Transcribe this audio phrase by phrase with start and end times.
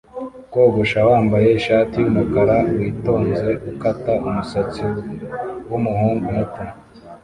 [0.53, 4.83] Kogosha wambaye ishati yumukara witonze ukata umusatsi
[5.69, 6.63] wumuhungu muto